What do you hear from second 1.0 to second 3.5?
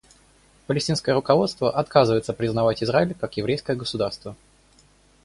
руководство отказывается признавать Израиль как